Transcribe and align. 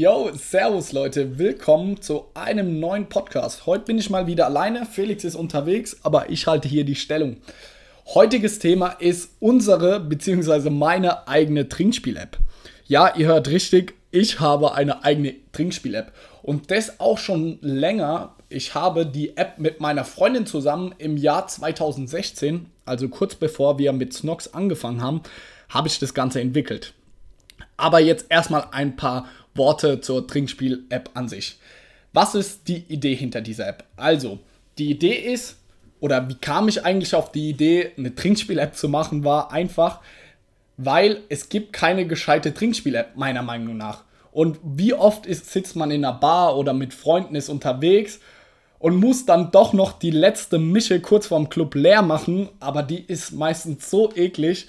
Yo, 0.00 0.30
servus 0.32 0.92
Leute, 0.92 1.40
willkommen 1.40 2.00
zu 2.00 2.26
einem 2.34 2.78
neuen 2.78 3.08
Podcast. 3.08 3.66
Heute 3.66 3.86
bin 3.86 3.98
ich 3.98 4.10
mal 4.10 4.28
wieder 4.28 4.46
alleine, 4.46 4.86
Felix 4.86 5.24
ist 5.24 5.34
unterwegs, 5.34 5.96
aber 6.04 6.30
ich 6.30 6.46
halte 6.46 6.68
hier 6.68 6.84
die 6.84 6.94
Stellung. 6.94 7.38
Heutiges 8.14 8.60
Thema 8.60 8.90
ist 9.00 9.32
unsere 9.40 9.98
bzw. 9.98 10.70
meine 10.70 11.26
eigene 11.26 11.68
Trinkspiel-App. 11.68 12.38
Ja, 12.86 13.16
ihr 13.16 13.26
hört 13.26 13.48
richtig, 13.48 13.94
ich 14.12 14.38
habe 14.38 14.72
eine 14.74 15.02
eigene 15.02 15.34
Trinkspiel-App 15.50 16.12
und 16.44 16.70
das 16.70 17.00
auch 17.00 17.18
schon 17.18 17.58
länger. 17.60 18.36
Ich 18.50 18.76
habe 18.76 19.04
die 19.04 19.36
App 19.36 19.58
mit 19.58 19.80
meiner 19.80 20.04
Freundin 20.04 20.46
zusammen 20.46 20.94
im 20.98 21.16
Jahr 21.16 21.48
2016, 21.48 22.66
also 22.84 23.08
kurz 23.08 23.34
bevor 23.34 23.80
wir 23.80 23.92
mit 23.92 24.12
Snox 24.12 24.54
angefangen 24.54 25.02
haben, 25.02 25.22
habe 25.68 25.88
ich 25.88 25.98
das 25.98 26.14
Ganze 26.14 26.40
entwickelt. 26.40 26.94
Aber 27.76 27.98
jetzt 27.98 28.26
erstmal 28.28 28.66
ein 28.70 28.94
paar 28.94 29.26
Worte 29.58 30.00
zur 30.00 30.26
Trinkspiel-App 30.26 31.10
an 31.14 31.28
sich. 31.28 31.58
Was 32.12 32.34
ist 32.34 32.68
die 32.68 32.84
Idee 32.88 33.14
hinter 33.14 33.40
dieser 33.40 33.68
App? 33.68 33.84
Also, 33.96 34.38
die 34.78 34.90
Idee 34.90 35.14
ist, 35.14 35.56
oder 36.00 36.28
wie 36.28 36.36
kam 36.36 36.68
ich 36.68 36.84
eigentlich 36.84 37.14
auf 37.14 37.32
die 37.32 37.50
Idee, 37.50 37.92
eine 37.98 38.14
Trinkspiel-App 38.14 38.76
zu 38.76 38.88
machen, 38.88 39.24
war 39.24 39.52
einfach, 39.52 40.00
weil 40.76 41.20
es 41.28 41.48
gibt 41.48 41.72
keine 41.72 42.06
gescheite 42.06 42.54
Trinkspiel-App, 42.54 43.16
meiner 43.16 43.42
Meinung 43.42 43.76
nach. 43.76 44.04
Und 44.32 44.58
wie 44.62 44.94
oft 44.94 45.26
ist, 45.26 45.50
sitzt 45.50 45.76
man 45.76 45.90
in 45.90 46.04
einer 46.04 46.16
Bar 46.16 46.56
oder 46.56 46.72
mit 46.72 46.94
Freunden 46.94 47.34
ist 47.34 47.48
unterwegs 47.48 48.20
und 48.78 48.96
muss 48.96 49.26
dann 49.26 49.50
doch 49.50 49.72
noch 49.72 49.98
die 49.98 50.10
letzte 50.10 50.58
Mische 50.58 51.00
kurz 51.00 51.26
vorm 51.26 51.48
Club 51.48 51.74
leer 51.74 52.02
machen, 52.02 52.48
aber 52.60 52.82
die 52.82 53.02
ist 53.02 53.32
meistens 53.32 53.90
so 53.90 54.12
eklig 54.14 54.68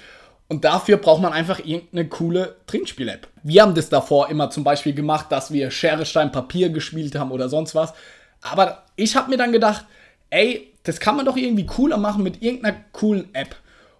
und 0.49 0.65
dafür 0.65 0.97
braucht 0.97 1.21
man 1.21 1.31
einfach 1.31 1.59
irgendeine 1.59 2.09
coole 2.09 2.55
Trinkspiel-App. 2.65 3.27
Wir 3.43 3.61
haben 3.61 3.75
das 3.75 3.87
davor 3.87 4.29
immer 4.29 4.49
zum 4.49 4.63
Beispiel 4.63 4.93
gemacht, 4.93 5.27
dass 5.29 5.53
wir 5.53 5.69
Schere, 5.69 6.05
Stein, 6.05 6.31
Papier 6.31 6.69
gespielt 6.69 7.15
haben 7.15 7.31
oder 7.31 7.47
sonst 7.49 7.75
was. 7.75 7.93
Aber 8.41 8.83
ich 8.95 9.15
habe 9.15 9.29
mir 9.29 9.37
dann 9.37 9.51
gedacht, 9.51 9.85
ey, 10.31 10.73
das 10.83 10.99
kann 10.99 11.15
man 11.15 11.25
doch 11.25 11.37
irgendwie 11.37 11.67
cooler 11.67 11.97
machen 11.97 12.23
mit 12.23 12.41
irgendeiner 12.41 12.77
coolen 12.93 13.29
App. 13.33 13.55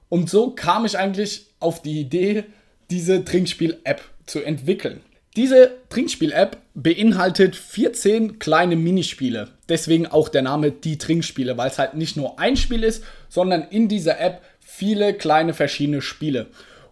Und 0.10 0.28
so 0.28 0.50
kam 0.50 0.86
ich 0.86 0.98
eigentlich 0.98 1.46
auf 1.60 1.84
die 1.84 2.02
Idee, 2.02 2.46
diese 2.90 3.24
Trinkspiel-App 3.24 4.02
zu 4.26 4.42
entwickeln. 4.42 5.02
Diese 5.36 5.76
Trinkspiel-App 5.90 6.58
beinhaltet 6.74 7.56
14 7.56 8.40
kleine 8.40 8.76
Minispiele. 8.76 9.50
Deswegen 9.70 10.08
auch 10.08 10.30
der 10.30 10.42
Name 10.42 10.72
Die 10.72 10.98
Trinkspiele, 10.98 11.58
weil 11.58 11.70
es 11.70 11.78
halt 11.78 11.94
nicht 11.94 12.18
nur 12.18 12.40
ein 12.40 12.58
Spiel 12.58 12.84
ist, 12.84 13.04
sondern 13.30 13.62
in 13.70 13.88
dieser 13.88 14.20
App 14.20 14.42
viele 14.80 15.14
kleine 15.14 15.54
verschiedene 15.54 16.02
Spiele. 16.02 16.48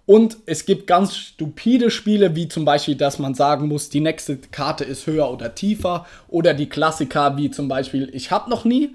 Und 0.06 0.38
es 0.46 0.66
gibt 0.66 0.88
ganz 0.88 1.16
stupide 1.16 1.90
Spiele, 1.90 2.36
wie 2.36 2.50
zum 2.50 2.66
Beispiel, 2.66 2.96
dass 2.96 3.18
man 3.18 3.34
sagen 3.34 3.68
muss, 3.68 3.90
die 3.90 4.02
nächste 4.02 4.38
Karte 4.38 4.84
ist 4.84 5.08
höher 5.08 5.32
oder 5.32 5.56
tiefer. 5.56 6.06
Oder 6.28 6.54
die 6.54 6.68
Klassiker, 6.68 7.38
wie 7.38 7.50
zum 7.50 7.70
Beispiel, 7.70 8.10
ich 8.14 8.30
habe 8.30 8.50
noch 8.50 8.66
nie. 8.66 8.94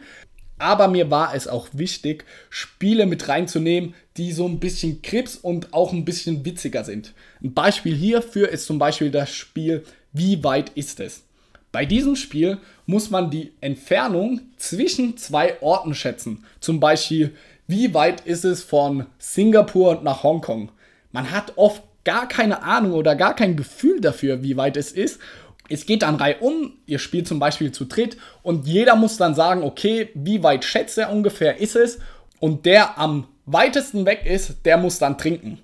Aber 0.58 0.88
mir 0.88 1.10
war 1.10 1.34
es 1.34 1.48
auch 1.48 1.68
wichtig, 1.72 2.24
Spiele 2.50 3.06
mit 3.06 3.28
reinzunehmen, 3.28 3.94
die 4.16 4.32
so 4.32 4.46
ein 4.46 4.60
bisschen 4.60 5.02
Krips 5.02 5.36
und 5.36 5.72
auch 5.72 5.92
ein 5.92 6.04
bisschen 6.04 6.44
witziger 6.44 6.84
sind. 6.84 7.14
Ein 7.42 7.54
Beispiel 7.54 7.94
hierfür 7.94 8.50
ist 8.50 8.66
zum 8.66 8.78
Beispiel 8.78 9.10
das 9.10 9.30
Spiel 9.30 9.84
Wie 10.12 10.44
weit 10.44 10.70
ist 10.74 11.00
es? 11.00 11.24
Bei 11.72 11.86
diesem 11.86 12.16
Spiel 12.16 12.58
muss 12.84 13.08
man 13.08 13.30
die 13.30 13.52
Entfernung 13.62 14.42
zwischen 14.58 15.16
zwei 15.16 15.60
Orten 15.62 15.94
schätzen. 15.94 16.44
Zum 16.60 16.80
Beispiel, 16.80 17.34
wie 17.66 17.94
weit 17.94 18.22
ist 18.22 18.44
es 18.44 18.62
von 18.62 19.06
Singapur 19.18 20.00
nach 20.02 20.22
Hongkong? 20.22 20.72
Man 21.10 21.30
hat 21.30 21.52
oft 21.56 21.82
gar 22.04 22.26
keine 22.26 22.62
Ahnung 22.62 22.92
oder 22.92 23.14
gar 23.14 23.36
kein 23.36 23.56
Gefühl 23.56 24.00
dafür, 24.00 24.42
wie 24.42 24.56
weit 24.56 24.76
es 24.76 24.92
ist. 24.92 25.20
Es 25.68 25.86
geht 25.86 26.02
dann 26.02 26.16
reihum, 26.16 26.74
ihr 26.86 26.98
spielt 26.98 27.28
zum 27.28 27.38
Beispiel 27.38 27.72
zu 27.72 27.84
dritt 27.84 28.16
und 28.42 28.66
jeder 28.66 28.96
muss 28.96 29.16
dann 29.16 29.34
sagen, 29.34 29.62
okay, 29.62 30.10
wie 30.14 30.42
weit 30.42 30.64
schätzt 30.64 30.98
er 30.98 31.10
ungefähr 31.10 31.58
ist 31.58 31.76
es? 31.76 31.98
Und 32.40 32.66
der 32.66 32.98
am 32.98 33.28
weitesten 33.46 34.04
weg 34.04 34.26
ist, 34.26 34.64
der 34.64 34.76
muss 34.76 34.98
dann 34.98 35.18
trinken. 35.18 35.60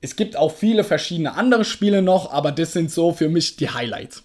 Es 0.00 0.16
gibt 0.16 0.36
auch 0.36 0.52
viele 0.52 0.84
verschiedene 0.84 1.34
andere 1.34 1.64
Spiele 1.64 2.02
noch, 2.02 2.32
aber 2.32 2.52
das 2.52 2.72
sind 2.72 2.90
so 2.90 3.12
für 3.12 3.28
mich 3.28 3.56
die 3.56 3.70
Highlights. 3.70 4.22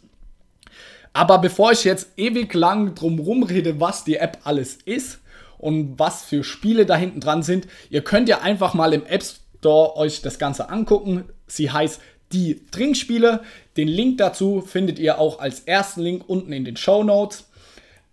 Aber 1.13 1.39
bevor 1.39 1.71
ich 1.71 1.83
jetzt 1.83 2.09
ewig 2.17 2.53
lang 2.53 2.93
drum 2.93 3.43
rede, 3.43 3.79
was 3.79 4.03
die 4.03 4.17
App 4.17 4.39
alles 4.43 4.77
ist, 4.85 5.19
und 5.57 5.97
was 5.99 6.23
für 6.23 6.43
Spiele 6.43 6.85
da 6.85 6.95
hinten 6.95 7.19
dran 7.19 7.43
sind. 7.43 7.67
Ihr 7.89 8.01
könnt 8.01 8.29
ja 8.29 8.41
einfach 8.41 8.73
mal 8.73 8.93
im 8.93 9.05
App 9.05 9.23
Store 9.23 9.95
euch 9.97 10.21
das 10.21 10.39
Ganze 10.39 10.69
angucken. 10.69 11.25
Sie 11.47 11.71
heißt 11.71 11.99
die 12.31 12.65
Trinkspiele. 12.71 13.41
Den 13.75 13.87
Link 13.87 14.17
dazu 14.17 14.61
findet 14.61 14.99
ihr 14.99 15.19
auch 15.19 15.39
als 15.39 15.61
ersten 15.61 16.01
Link 16.01 16.23
unten 16.27 16.53
in 16.53 16.65
den 16.65 16.77
Show 16.77 17.03
Notes. 17.03 17.45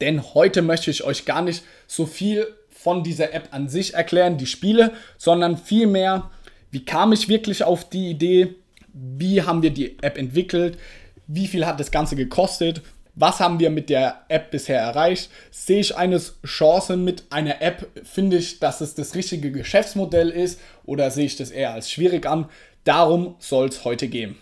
Denn 0.01 0.35
heute 0.35 0.63
möchte 0.63 0.91
ich 0.91 1.05
euch 1.05 1.25
gar 1.25 1.43
nicht 1.43 1.63
so 1.87 2.07
viel 2.07 2.47
von 2.71 3.03
dieser 3.03 3.33
App 3.33 3.49
an 3.53 3.69
sich 3.69 3.95
erklären, 3.95 4.37
die 4.37 4.47
Spiele, 4.47 4.93
sondern 5.17 5.57
vielmehr, 5.57 6.31
wie 6.71 6.85
kam 6.85 7.13
ich 7.13 7.29
wirklich 7.29 7.65
auf 7.65 7.89
die 7.89 8.11
Idee, 8.11 8.57
wie 8.93 9.43
haben 9.43 9.63
wir 9.63 9.71
die 9.71 9.97
App 10.03 10.19
entwickelt, 10.19 10.79
wie 11.27 11.47
viel 11.47 11.67
hat 11.67 11.81
das 11.81 11.91
Ganze 11.91 12.17
gekostet 12.17 12.83
was 13.17 13.41
haben 13.41 13.61
wir 13.61 13.71
mit 13.71 13.91
der 13.91 14.23
App 14.29 14.51
bisher 14.51 14.81
erreicht? 14.81 15.31
Sehe 15.51 15.81
ich 15.81 15.97
eine 15.97 16.21
Chance 16.45 16.97
mit 16.97 17.25
einer 17.31 17.63
App? 17.63 17.89
Finde 18.03 18.39
ich, 18.39 18.59
dass 18.59 18.81
es 18.81 18.95
das 18.95 19.15
richtige 19.15 19.53
Geschäftsmodell 19.53 20.31
ist 20.31 20.61
oder 20.85 21.11
sehe 21.11 21.27
ich 21.27 21.37
das 21.37 21.51
eher 21.51 21.73
als 21.73 21.91
schwierig 21.91 22.27
an? 22.27 22.49
Darum 22.85 23.37
soll 23.39 23.69
es 23.69 23.85
heute 23.85 24.09
gehen. 24.09 24.37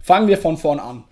Fangen 0.00 0.28
wir 0.28 0.38
von 0.38 0.56
vorn 0.56 0.78
an. 0.78 1.04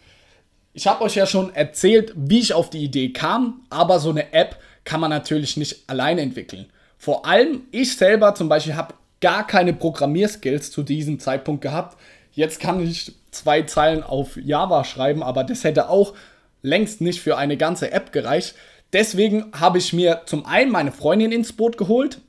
Ich 0.72 0.86
habe 0.86 1.02
euch 1.02 1.16
ja 1.16 1.26
schon 1.26 1.54
erzählt, 1.54 2.12
wie 2.14 2.38
ich 2.38 2.54
auf 2.54 2.70
die 2.70 2.84
Idee 2.84 3.12
kam, 3.12 3.62
aber 3.70 3.98
so 3.98 4.10
eine 4.10 4.32
App 4.32 4.56
kann 4.84 5.00
man 5.00 5.10
natürlich 5.10 5.56
nicht 5.56 5.88
alleine 5.88 6.20
entwickeln. 6.20 6.66
Vor 6.96 7.26
allem 7.26 7.62
ich 7.72 7.96
selber 7.96 8.34
zum 8.34 8.48
Beispiel 8.48 8.76
habe 8.76 8.94
gar 9.20 9.46
keine 9.46 9.72
Programmierskills 9.72 10.70
zu 10.70 10.82
diesem 10.82 11.18
Zeitpunkt 11.18 11.60
gehabt. 11.60 11.98
Jetzt 12.32 12.60
kann 12.60 12.80
ich 12.80 13.12
zwei 13.32 13.62
Zeilen 13.62 14.02
auf 14.02 14.36
Java 14.36 14.84
schreiben, 14.84 15.22
aber 15.22 15.44
das 15.44 15.64
hätte 15.64 15.88
auch 15.88 16.14
längst 16.62 17.00
nicht 17.00 17.20
für 17.20 17.36
eine 17.36 17.56
ganze 17.56 17.92
App 17.92 18.12
gereicht. 18.12 18.54
Deswegen 18.92 19.46
habe 19.52 19.78
ich 19.78 19.92
mir 19.92 20.22
zum 20.26 20.46
einen 20.46 20.70
meine 20.70 20.92
Freundin 20.92 21.32
ins 21.32 21.52
Boot 21.52 21.78
geholt, 21.78 22.20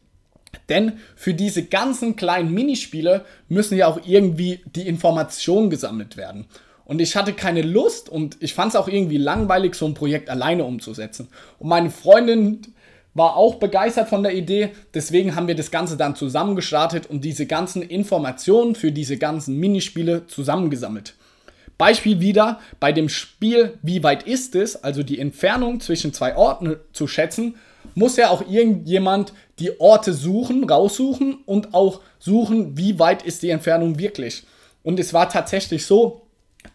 denn 0.69 0.99
für 1.15 1.33
diese 1.33 1.63
ganzen 1.65 2.15
kleinen 2.15 2.53
Minispiele 2.53 3.25
müssen 3.49 3.77
ja 3.77 3.87
auch 3.87 3.99
irgendwie 4.05 4.61
die 4.65 4.87
Informationen 4.87 5.69
gesammelt 5.69 6.17
werden. 6.17 6.45
Und 6.85 7.01
ich 7.01 7.15
hatte 7.15 7.33
keine 7.33 7.61
Lust 7.61 8.09
und 8.09 8.37
ich 8.41 8.53
fand 8.53 8.73
es 8.73 8.75
auch 8.75 8.87
irgendwie 8.87 9.17
langweilig, 9.17 9.75
so 9.75 9.85
ein 9.85 9.93
Projekt 9.93 10.29
alleine 10.29 10.65
umzusetzen. 10.65 11.29
Und 11.57 11.69
meine 11.69 11.89
Freundin 11.89 12.61
war 13.13 13.35
auch 13.35 13.55
begeistert 13.55 14.09
von 14.09 14.23
der 14.23 14.33
Idee, 14.33 14.69
deswegen 14.93 15.35
haben 15.35 15.47
wir 15.47 15.55
das 15.55 15.71
Ganze 15.71 15.97
dann 15.97 16.15
zusammen 16.15 16.55
gestartet 16.55 17.07
und 17.07 17.23
diese 17.23 17.45
ganzen 17.45 17.81
Informationen 17.81 18.75
für 18.75 18.91
diese 18.91 19.17
ganzen 19.17 19.57
Minispiele 19.57 20.27
zusammengesammelt. 20.27 21.15
Beispiel 21.81 22.19
wieder 22.19 22.59
bei 22.79 22.91
dem 22.91 23.09
Spiel, 23.09 23.79
wie 23.81 24.03
weit 24.03 24.21
ist 24.21 24.53
es, 24.53 24.83
also 24.83 25.01
die 25.01 25.17
Entfernung 25.17 25.79
zwischen 25.79 26.13
zwei 26.13 26.35
Orten 26.35 26.75
zu 26.93 27.07
schätzen, 27.07 27.55
muss 27.95 28.17
ja 28.17 28.29
auch 28.29 28.47
irgendjemand 28.47 29.33
die 29.57 29.79
Orte 29.79 30.13
suchen, 30.13 30.69
raussuchen 30.69 31.39
und 31.47 31.73
auch 31.73 32.01
suchen, 32.19 32.77
wie 32.77 32.99
weit 32.99 33.23
ist 33.23 33.41
die 33.41 33.49
Entfernung 33.49 33.97
wirklich. 33.97 34.43
Und 34.83 34.99
es 34.99 35.11
war 35.11 35.27
tatsächlich 35.27 35.87
so, 35.87 36.21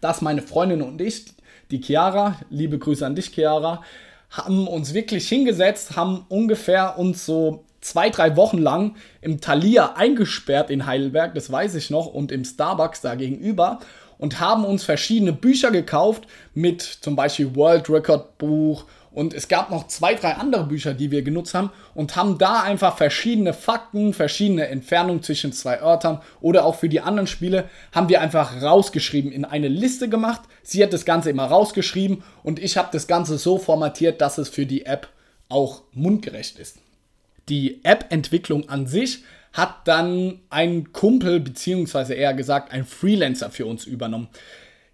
dass 0.01 0.21
meine 0.21 0.41
Freundin 0.41 0.81
und 0.81 0.99
ich, 0.99 1.23
die 1.71 1.81
Chiara, 1.81 2.37
liebe 2.49 2.77
Grüße 2.77 3.05
an 3.05 3.15
dich, 3.15 3.27
Chiara, 3.33 3.83
haben 4.29 4.67
uns 4.67 4.93
wirklich 4.93 5.29
hingesetzt, 5.29 5.95
haben 5.95 6.25
ungefähr 6.27 6.99
uns 6.99 7.25
so 7.25 7.63
zwei, 7.79 8.09
drei 8.09 8.35
Wochen 8.35 8.57
lang 8.57 8.97
im 9.21 9.39
Thalia 9.39 9.93
eingesperrt 9.95 10.69
in 10.69 10.85
Heidelberg, 10.85 11.33
das 11.33 11.49
weiß 11.49 11.75
ich 11.75 11.91
noch, 11.91 12.07
und 12.07 12.33
im 12.33 12.43
Starbucks 12.43 12.99
da 12.99 13.15
gegenüber 13.15 13.79
und 14.17 14.39
haben 14.39 14.65
uns 14.65 14.83
verschiedene 14.83 15.33
Bücher 15.33 15.71
gekauft 15.71 16.27
mit 16.53 16.81
zum 16.81 17.15
Beispiel 17.15 17.55
World 17.55 17.89
Record 17.89 18.37
Buch 18.37 18.85
und 19.17 19.33
es 19.33 19.47
gab 19.47 19.71
noch 19.71 19.87
zwei, 19.87 20.13
drei 20.13 20.33
andere 20.33 20.65
Bücher, 20.65 20.93
die 20.93 21.09
wir 21.09 21.23
genutzt 21.23 21.55
haben 21.55 21.71
und 21.95 22.15
haben 22.15 22.37
da 22.37 22.61
einfach 22.61 22.97
verschiedene 22.97 23.51
Fakten, 23.51 24.13
verschiedene 24.13 24.67
Entfernungen 24.67 25.23
zwischen 25.23 25.53
zwei 25.53 25.81
Örtern 25.81 26.21
oder 26.39 26.65
auch 26.65 26.75
für 26.75 26.87
die 26.87 27.01
anderen 27.01 27.25
Spiele 27.25 27.67
haben 27.91 28.09
wir 28.09 28.21
einfach 28.21 28.61
rausgeschrieben, 28.61 29.31
in 29.31 29.43
eine 29.43 29.69
Liste 29.69 30.07
gemacht. 30.07 30.41
Sie 30.61 30.83
hat 30.83 30.93
das 30.93 31.03
Ganze 31.03 31.31
immer 31.31 31.45
rausgeschrieben 31.45 32.21
und 32.43 32.59
ich 32.59 32.77
habe 32.77 32.89
das 32.91 33.07
Ganze 33.07 33.39
so 33.39 33.57
formatiert, 33.57 34.21
dass 34.21 34.37
es 34.37 34.49
für 34.49 34.67
die 34.67 34.85
App 34.85 35.09
auch 35.49 35.81
mundgerecht 35.93 36.59
ist. 36.59 36.77
Die 37.49 37.83
App-Entwicklung 37.83 38.69
an 38.69 38.85
sich 38.85 39.23
hat 39.53 39.87
dann 39.87 40.39
ein 40.49 40.91
Kumpel, 40.93 41.39
beziehungsweise 41.39 42.13
eher 42.13 42.33
gesagt 42.33 42.71
ein 42.71 42.85
Freelancer 42.85 43.49
für 43.49 43.65
uns 43.65 43.85
übernommen. 43.85 44.27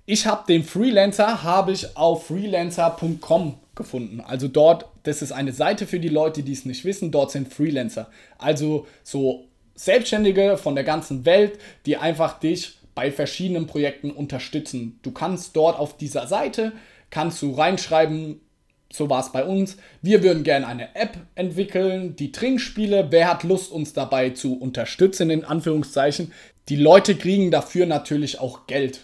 Ich 0.05 0.25
habe 0.25 0.43
den 0.47 0.63
Freelancer, 0.63 1.43
habe 1.43 1.71
ich 1.71 1.95
auf 1.95 2.27
freelancer.com 2.27 3.57
gefunden. 3.75 4.21
Also 4.21 4.47
dort, 4.47 4.85
das 5.03 5.21
ist 5.21 5.31
eine 5.31 5.53
Seite 5.53 5.87
für 5.87 5.99
die 5.99 6.09
Leute, 6.09 6.43
die 6.43 6.51
es 6.51 6.65
nicht 6.65 6.85
wissen, 6.85 7.11
dort 7.11 7.31
sind 7.31 7.53
Freelancer. 7.53 8.09
Also 8.37 8.85
so 9.03 9.45
Selbstständige 9.75 10.57
von 10.57 10.75
der 10.75 10.83
ganzen 10.83 11.25
Welt, 11.25 11.57
die 11.85 11.97
einfach 11.97 12.39
dich 12.39 12.77
bei 12.95 13.11
verschiedenen 13.11 13.65
Projekten 13.65 14.11
unterstützen. 14.11 14.99
Du 15.01 15.11
kannst 15.11 15.55
dort 15.55 15.79
auf 15.79 15.97
dieser 15.97 16.27
Seite, 16.27 16.73
kannst 17.09 17.41
du 17.41 17.51
reinschreiben, 17.51 18.41
so 18.93 19.09
war 19.09 19.21
es 19.21 19.31
bei 19.31 19.43
uns. 19.43 19.77
Wir 20.03 20.21
würden 20.21 20.43
gerne 20.43 20.67
eine 20.67 20.95
App 20.95 21.17
entwickeln, 21.33 22.15
die 22.15 22.31
Trinkspiele. 22.31 23.07
Wer 23.09 23.31
hat 23.31 23.43
Lust, 23.43 23.71
uns 23.71 23.93
dabei 23.93 24.29
zu 24.29 24.53
unterstützen, 24.53 25.31
in 25.31 25.43
Anführungszeichen? 25.43 26.31
Die 26.69 26.75
Leute 26.75 27.15
kriegen 27.15 27.49
dafür 27.49 27.87
natürlich 27.87 28.39
auch 28.39 28.67
Geld. 28.67 29.01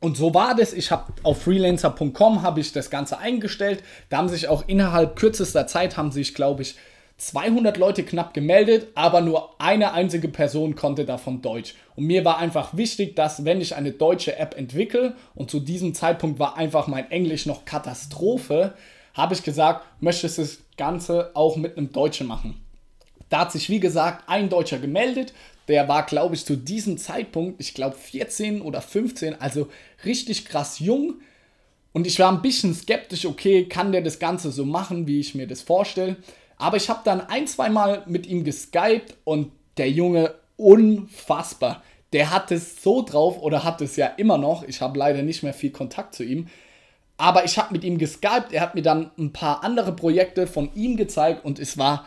Und 0.00 0.16
so 0.16 0.34
war 0.34 0.56
das. 0.56 0.72
Ich 0.72 0.90
habe 0.90 1.12
auf 1.22 1.42
freelancer.com 1.42 2.42
habe 2.42 2.60
ich 2.60 2.72
das 2.72 2.90
Ganze 2.90 3.18
eingestellt. 3.18 3.82
Da 4.08 4.18
haben 4.18 4.28
sich 4.28 4.48
auch 4.48 4.64
innerhalb 4.66 5.14
kürzester 5.14 5.68
Zeit 5.68 5.96
haben 5.96 6.10
sich, 6.10 6.34
glaube 6.34 6.62
ich, 6.62 6.74
200 7.18 7.78
Leute 7.78 8.02
knapp 8.02 8.34
gemeldet, 8.34 8.88
aber 8.94 9.22
nur 9.22 9.58
eine 9.58 9.92
einzige 9.92 10.28
Person 10.28 10.74
konnte 10.74 11.06
davon 11.06 11.40
Deutsch. 11.40 11.74
Und 11.94 12.04
mir 12.04 12.26
war 12.26 12.38
einfach 12.38 12.76
wichtig, 12.76 13.16
dass 13.16 13.46
wenn 13.46 13.60
ich 13.62 13.74
eine 13.74 13.92
deutsche 13.92 14.36
App 14.36 14.54
entwickle 14.58 15.14
und 15.34 15.50
zu 15.50 15.60
diesem 15.60 15.94
Zeitpunkt 15.94 16.38
war 16.38 16.58
einfach 16.58 16.88
mein 16.88 17.10
Englisch 17.10 17.46
noch 17.46 17.64
Katastrophe, 17.64 18.74
habe 19.16 19.34
ich 19.34 19.42
gesagt, 19.42 19.86
möchtest 20.00 20.38
du 20.38 20.42
das 20.42 20.58
Ganze 20.76 21.30
auch 21.34 21.56
mit 21.56 21.76
einem 21.76 21.90
Deutschen 21.90 22.26
machen. 22.26 22.60
Da 23.30 23.40
hat 23.40 23.52
sich, 23.52 23.70
wie 23.70 23.80
gesagt, 23.80 24.28
ein 24.28 24.50
Deutscher 24.50 24.78
gemeldet. 24.78 25.32
Der 25.68 25.88
war, 25.88 26.04
glaube 26.04 26.34
ich, 26.34 26.44
zu 26.44 26.56
diesem 26.56 26.98
Zeitpunkt, 26.98 27.60
ich 27.60 27.74
glaube 27.74 27.96
14 27.96 28.60
oder 28.60 28.80
15, 28.80 29.40
also 29.40 29.68
richtig 30.04 30.44
krass 30.44 30.78
jung. 30.78 31.14
Und 31.92 32.06
ich 32.06 32.18
war 32.18 32.30
ein 32.30 32.42
bisschen 32.42 32.74
skeptisch, 32.74 33.24
okay, 33.24 33.64
kann 33.64 33.90
der 33.90 34.02
das 34.02 34.18
Ganze 34.18 34.52
so 34.52 34.64
machen, 34.64 35.06
wie 35.06 35.18
ich 35.18 35.34
mir 35.34 35.46
das 35.46 35.62
vorstelle. 35.62 36.16
Aber 36.58 36.76
ich 36.76 36.88
habe 36.88 37.00
dann 37.04 37.22
ein, 37.22 37.46
zwei 37.46 37.70
Mal 37.70 38.02
mit 38.06 38.26
ihm 38.26 38.44
geskypt 38.44 39.16
und 39.24 39.50
der 39.78 39.90
Junge 39.90 40.34
unfassbar. 40.56 41.82
Der 42.12 42.30
hat 42.30 42.52
es 42.52 42.82
so 42.82 43.02
drauf 43.02 43.40
oder 43.40 43.64
hat 43.64 43.80
es 43.80 43.96
ja 43.96 44.06
immer 44.06 44.38
noch. 44.38 44.62
Ich 44.62 44.80
habe 44.80 44.98
leider 44.98 45.22
nicht 45.22 45.42
mehr 45.42 45.54
viel 45.54 45.70
Kontakt 45.70 46.14
zu 46.14 46.22
ihm. 46.22 46.48
Aber 47.18 47.44
ich 47.44 47.56
habe 47.58 47.72
mit 47.72 47.84
ihm 47.84 47.98
geskypt, 47.98 48.52
er 48.52 48.60
hat 48.60 48.74
mir 48.74 48.82
dann 48.82 49.10
ein 49.18 49.32
paar 49.32 49.64
andere 49.64 49.92
Projekte 49.92 50.46
von 50.46 50.70
ihm 50.74 50.96
gezeigt 50.96 51.44
und 51.44 51.58
es 51.58 51.78
war 51.78 52.06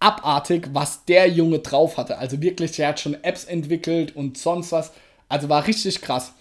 abartig, 0.00 0.70
was 0.72 1.04
der 1.04 1.28
Junge 1.28 1.60
drauf 1.60 1.96
hatte. 1.96 2.18
Also 2.18 2.40
wirklich, 2.42 2.78
er 2.80 2.88
hat 2.88 3.00
schon 3.00 3.22
Apps 3.22 3.44
entwickelt 3.44 4.16
und 4.16 4.36
sonst 4.36 4.72
was. 4.72 4.92
Also 5.28 5.48
war 5.48 5.66
richtig 5.66 6.00
krass. 6.00 6.32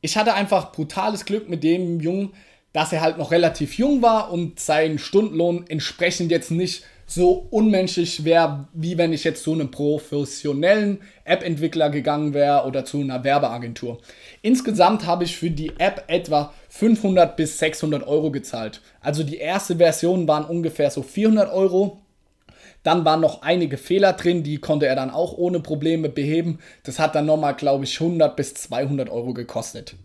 Ich 0.00 0.16
hatte 0.16 0.34
einfach 0.34 0.72
brutales 0.72 1.24
Glück 1.24 1.48
mit 1.48 1.62
dem 1.62 2.00
Jungen, 2.00 2.32
dass 2.72 2.92
er 2.92 3.00
halt 3.00 3.18
noch 3.18 3.30
relativ 3.30 3.78
jung 3.78 4.02
war 4.02 4.32
und 4.32 4.58
sein 4.60 4.98
Stundenlohn 4.98 5.64
entsprechend 5.68 6.30
jetzt 6.30 6.50
nicht 6.50 6.84
so 7.06 7.46
unmenschlich 7.50 8.24
wäre, 8.24 8.66
wie 8.72 8.98
wenn 8.98 9.12
ich 9.12 9.22
jetzt 9.22 9.44
zu 9.44 9.52
einem 9.52 9.70
professionellen 9.70 10.98
App-Entwickler 11.24 11.90
gegangen 11.90 12.34
wäre 12.34 12.66
oder 12.66 12.84
zu 12.84 13.00
einer 13.00 13.22
Werbeagentur. 13.22 13.98
Insgesamt 14.42 15.06
habe 15.06 15.24
ich 15.24 15.36
für 15.36 15.50
die 15.50 15.72
App 15.78 16.04
etwa 16.08 16.52
500 16.68 17.36
bis 17.36 17.58
600 17.58 18.06
Euro 18.06 18.32
gezahlt. 18.32 18.80
Also 19.00 19.22
die 19.22 19.36
erste 19.36 19.76
Version 19.76 20.26
waren 20.26 20.44
ungefähr 20.44 20.90
so 20.90 21.02
400 21.02 21.52
Euro. 21.52 22.00
Dann 22.82 23.04
waren 23.04 23.20
noch 23.20 23.42
einige 23.42 23.78
Fehler 23.78 24.12
drin, 24.12 24.42
die 24.42 24.58
konnte 24.58 24.86
er 24.86 24.94
dann 24.94 25.10
auch 25.10 25.36
ohne 25.36 25.60
Probleme 25.60 26.08
beheben. 26.08 26.58
Das 26.84 26.98
hat 26.98 27.14
dann 27.14 27.26
nochmal, 27.26 27.54
glaube 27.54 27.84
ich, 27.84 28.00
100 28.00 28.36
bis 28.36 28.54
200 28.54 29.10
Euro 29.10 29.32
gekostet. 29.32 29.96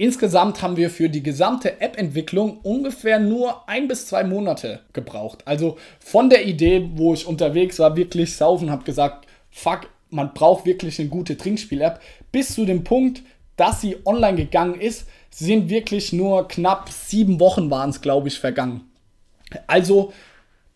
Insgesamt 0.00 0.62
haben 0.62 0.76
wir 0.76 0.90
für 0.90 1.08
die 1.08 1.24
gesamte 1.24 1.80
App-Entwicklung 1.80 2.58
ungefähr 2.62 3.18
nur 3.18 3.68
ein 3.68 3.88
bis 3.88 4.06
zwei 4.06 4.22
Monate 4.22 4.80
gebraucht. 4.92 5.42
Also 5.44 5.76
von 5.98 6.30
der 6.30 6.46
Idee, 6.46 6.88
wo 6.94 7.14
ich 7.14 7.26
unterwegs 7.26 7.80
war, 7.80 7.96
wirklich 7.96 8.36
saufen, 8.36 8.70
habe 8.70 8.84
gesagt, 8.84 9.26
fuck, 9.50 9.88
man 10.10 10.32
braucht 10.34 10.66
wirklich 10.66 11.00
eine 11.00 11.08
gute 11.08 11.36
Trinkspiel-App, 11.36 12.00
bis 12.30 12.54
zu 12.54 12.64
dem 12.64 12.84
Punkt, 12.84 13.22
dass 13.56 13.80
sie 13.80 13.96
online 14.04 14.36
gegangen 14.36 14.80
ist, 14.80 15.08
sind 15.30 15.68
wirklich 15.68 16.12
nur 16.12 16.46
knapp 16.46 16.88
sieben 16.90 17.40
Wochen 17.40 17.68
waren 17.70 17.90
es, 17.90 18.00
glaube 18.00 18.28
ich, 18.28 18.38
vergangen. 18.38 18.82
Also 19.66 20.12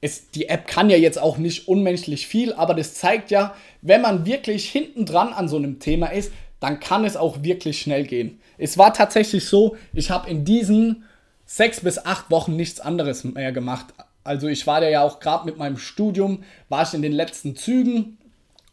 es, 0.00 0.30
die 0.30 0.48
App 0.48 0.66
kann 0.66 0.90
ja 0.90 0.96
jetzt 0.96 1.20
auch 1.20 1.38
nicht 1.38 1.68
unmenschlich 1.68 2.26
viel, 2.26 2.52
aber 2.52 2.74
das 2.74 2.94
zeigt 2.94 3.30
ja, 3.30 3.54
wenn 3.82 4.02
man 4.02 4.26
wirklich 4.26 4.68
hinten 4.68 5.06
dran 5.06 5.32
an 5.32 5.46
so 5.46 5.56
einem 5.56 5.78
Thema 5.78 6.08
ist, 6.08 6.32
dann 6.58 6.80
kann 6.80 7.04
es 7.04 7.16
auch 7.16 7.44
wirklich 7.44 7.80
schnell 7.80 8.04
gehen. 8.04 8.40
Es 8.62 8.78
war 8.78 8.94
tatsächlich 8.94 9.46
so, 9.46 9.76
ich 9.92 10.12
habe 10.12 10.30
in 10.30 10.44
diesen 10.44 11.02
sechs 11.46 11.80
bis 11.80 11.98
acht 11.98 12.30
Wochen 12.30 12.54
nichts 12.54 12.78
anderes 12.78 13.24
mehr 13.24 13.50
gemacht. 13.50 13.86
Also 14.22 14.46
ich 14.46 14.68
war 14.68 14.88
ja 14.88 15.02
auch 15.02 15.18
gerade 15.18 15.46
mit 15.46 15.58
meinem 15.58 15.78
Studium, 15.78 16.44
war 16.68 16.84
ich 16.84 16.94
in 16.94 17.02
den 17.02 17.10
letzten 17.10 17.56
Zügen 17.56 18.18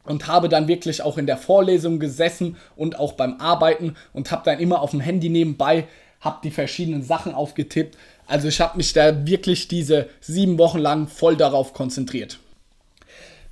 und 0.03 0.27
habe 0.27 0.47
dann 0.47 0.67
wirklich 0.67 1.01
auch 1.01 1.17
in 1.17 1.25
der 1.25 1.37
Vorlesung 1.37 1.97
gesessen 1.97 2.55
und 2.75 2.99
auch 2.99 3.13
beim 3.13 3.41
Arbeiten 3.41 3.95
und 4.13 4.31
habe 4.31 4.43
dann 4.45 4.59
immer 4.59 4.83
auf 4.83 4.91
dem 4.91 4.99
Handy 4.99 5.29
nebenbei, 5.29 5.87
habe 6.21 6.37
die 6.43 6.51
verschiedenen 6.51 7.01
Sachen 7.01 7.33
aufgetippt. 7.33 7.97
Also 8.27 8.47
ich 8.47 8.61
habe 8.61 8.77
mich 8.77 8.93
da 8.93 9.25
wirklich 9.25 9.69
diese 9.69 10.07
sieben 10.21 10.59
Wochen 10.59 10.77
lang 10.77 11.07
voll 11.07 11.35
darauf 11.35 11.73
konzentriert. 11.73 12.37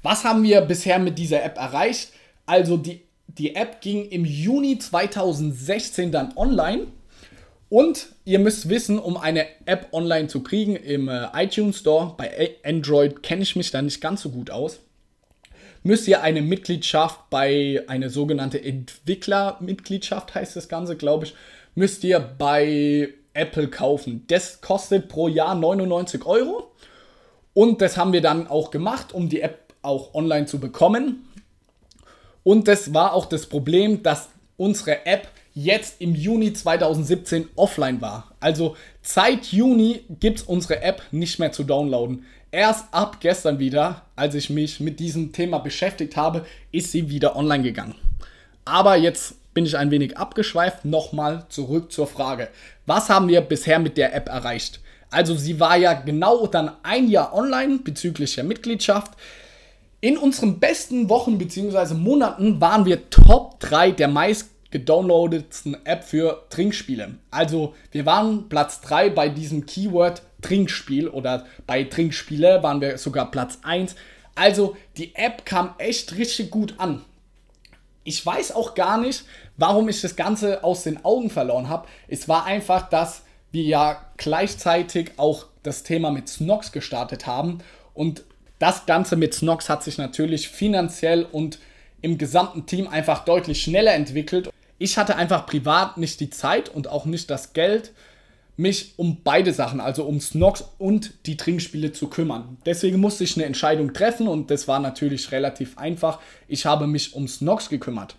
Was 0.03 0.23
haben 0.23 0.43
wir 0.43 0.61
bisher 0.61 0.99
mit 0.99 1.17
dieser 1.17 1.43
App 1.43 1.57
erreicht? 1.57 2.11
Also 2.45 2.77
die 2.77 3.06
die 3.37 3.55
App 3.55 3.81
ging 3.81 4.07
im 4.09 4.25
Juni 4.25 4.79
2016 4.79 6.11
dann 6.11 6.33
online. 6.35 6.87
Und 7.69 8.09
ihr 8.23 8.39
müsst 8.39 8.69
wissen, 8.69 8.97
um 8.97 9.17
eine 9.17 9.45
App 9.65 9.87
online 9.91 10.27
zu 10.27 10.41
kriegen 10.41 10.75
im 10.75 11.09
äh, 11.09 11.27
iTunes 11.33 11.79
Store, 11.79 12.13
bei 12.17 12.55
Android 12.63 13.23
kenne 13.23 13.43
ich 13.43 13.55
mich 13.57 13.71
da 13.71 13.81
nicht 13.81 13.99
ganz 13.99 14.21
so 14.21 14.29
gut 14.29 14.49
aus, 14.49 14.79
müsst 15.83 16.07
ihr 16.07 16.21
eine 16.21 16.41
Mitgliedschaft 16.41 17.29
bei, 17.29 17.83
eine 17.87 18.09
sogenannte 18.09 18.63
Entwicklermitgliedschaft 18.63 20.33
heißt 20.33 20.55
das 20.55 20.69
Ganze, 20.69 20.95
glaube 20.95 21.25
ich, 21.25 21.35
müsst 21.75 22.05
ihr 22.05 22.19
bei 22.19 23.09
Apple 23.33 23.67
kaufen. 23.67 24.23
Das 24.27 24.61
kostet 24.61 25.09
pro 25.09 25.27
Jahr 25.27 25.53
99 25.53 26.25
Euro. 26.25 26.71
Und 27.53 27.81
das 27.81 27.97
haben 27.97 28.13
wir 28.13 28.21
dann 28.21 28.47
auch 28.47 28.71
gemacht, 28.71 29.13
um 29.13 29.29
die 29.29 29.41
App 29.41 29.73
auch 29.81 30.13
online 30.13 30.45
zu 30.45 30.59
bekommen. 30.59 31.26
Und 32.47 32.69
das 32.69 32.93
war 32.93 33.11
auch 33.13 33.25
das 33.25 33.45
Problem, 33.45 34.03
dass 34.03 34.29
unsere 34.55 35.05
App 35.05 35.27
jetzt 35.53 35.99
im 35.99 36.15
Juni 36.15 36.53
2017 36.53 37.49
offline 37.57 37.99
war. 37.99 38.31
Also 38.39 38.77
seit 39.01 39.47
Juni 39.47 40.05
gibt 40.21 40.39
es 40.39 40.43
unsere 40.45 40.81
App 40.81 41.01
nicht 41.11 41.39
mehr 41.39 41.51
zu 41.51 41.65
downloaden. 41.65 42.23
Erst 42.49 42.85
ab 42.93 43.17
gestern 43.19 43.59
wieder, 43.59 44.03
als 44.15 44.33
ich 44.33 44.49
mich 44.49 44.79
mit 44.79 45.01
diesem 45.01 45.33
Thema 45.33 45.57
beschäftigt 45.57 46.15
habe, 46.15 46.45
ist 46.71 46.93
sie 46.93 47.09
wieder 47.09 47.35
online 47.35 47.63
gegangen. 47.63 47.95
Aber 48.63 48.95
jetzt 48.95 49.53
bin 49.53 49.65
ich 49.65 49.77
ein 49.77 49.91
wenig 49.91 50.17
abgeschweift. 50.17 50.85
Nochmal 50.85 51.47
zurück 51.49 51.91
zur 51.91 52.07
Frage. 52.07 52.47
Was 52.85 53.09
haben 53.09 53.27
wir 53.27 53.41
bisher 53.41 53.79
mit 53.79 53.97
der 53.97 54.15
App 54.15 54.29
erreicht? 54.29 54.79
Also 55.09 55.35
sie 55.35 55.59
war 55.59 55.75
ja 55.75 55.91
genau 55.95 56.47
dann 56.47 56.71
ein 56.83 57.09
Jahr 57.09 57.33
online 57.33 57.79
bezüglich 57.79 58.35
der 58.35 58.45
Mitgliedschaft. 58.45 59.11
In 59.99 60.19
unseren 60.19 60.59
besten 60.59 61.09
Wochen 61.09 61.39
bzw. 61.39 61.95
Monaten 61.95 62.61
waren 62.61 62.85
wir 62.85 63.09
Top 63.09 63.59
3 63.59 63.91
der 63.91 64.07
meist 64.07 64.51
gedownloadetsten 64.69 65.85
App 65.85 66.03
für 66.03 66.43
Trinkspiele. 66.51 67.15
Also 67.31 67.73
wir 67.91 68.05
waren 68.05 68.47
Platz 68.47 68.79
3 68.81 69.09
bei 69.09 69.27
diesem 69.27 69.65
Keyword 69.65 70.21
Trinkspiel 70.43 71.07
oder 71.07 71.47
bei 71.65 71.83
Trinkspiele 71.83 72.61
waren 72.61 72.79
wir 72.79 72.99
sogar 72.99 73.31
Platz 73.31 73.57
1. 73.63 73.95
Also 74.35 74.77
die 74.97 75.15
App 75.15 75.45
kam 75.45 75.73
echt 75.79 76.15
richtig 76.15 76.51
gut 76.51 76.75
an. 76.77 77.03
Ich 78.03 78.23
weiß 78.23 78.51
auch 78.51 78.75
gar 78.75 78.99
nicht, 78.99 79.25
warum 79.57 79.89
ich 79.89 80.01
das 80.01 80.15
Ganze 80.15 80.63
aus 80.63 80.83
den 80.83 81.03
Augen 81.05 81.31
verloren 81.31 81.69
habe. 81.69 81.87
Es 82.07 82.29
war 82.29 82.45
einfach, 82.45 82.87
dass 82.87 83.23
wir 83.51 83.63
ja 83.63 84.05
gleichzeitig 84.17 85.13
auch 85.17 85.47
das 85.63 85.81
Thema 85.81 86.11
mit 86.11 86.29
Snox 86.29 86.71
gestartet 86.71 87.25
haben 87.25 87.59
und 87.95 88.23
das 88.59 88.85
Ganze 88.85 89.15
mit 89.15 89.33
Snox 89.33 89.69
hat 89.69 89.83
sich 89.83 89.97
natürlich 89.97 90.49
finanziell 90.49 91.25
und 91.31 91.59
im 92.01 92.17
gesamten 92.17 92.65
Team 92.65 92.87
einfach 92.87 93.25
deutlich 93.25 93.61
schneller 93.61 93.93
entwickelt. 93.93 94.49
Ich 94.79 94.97
hatte 94.97 95.15
einfach 95.15 95.45
privat 95.45 95.97
nicht 95.97 96.19
die 96.19 96.29
Zeit 96.29 96.69
und 96.69 96.87
auch 96.87 97.05
nicht 97.05 97.29
das 97.29 97.53
Geld, 97.53 97.91
mich 98.55 98.93
um 98.97 99.21
beide 99.23 99.53
Sachen, 99.53 99.79
also 99.79 100.03
um 100.03 100.19
Snox 100.19 100.63
und 100.79 101.13
die 101.27 101.37
Trinkspiele 101.37 101.91
zu 101.91 102.07
kümmern. 102.07 102.57
Deswegen 102.65 102.99
musste 102.99 103.23
ich 103.23 103.35
eine 103.37 103.45
Entscheidung 103.45 103.93
treffen 103.93 104.27
und 104.27 104.49
das 104.49 104.67
war 104.67 104.79
natürlich 104.79 105.31
relativ 105.31 105.77
einfach. 105.77 106.19
Ich 106.47 106.65
habe 106.65 106.87
mich 106.87 107.13
um 107.13 107.27
Snox 107.27 107.69
gekümmert. 107.69 108.15